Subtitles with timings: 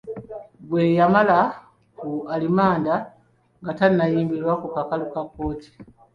[0.67, 1.39] Gwe yamala
[1.99, 2.93] ku alimanda
[3.61, 5.69] nga tannayimbulwa ku kakalu ka kkooti?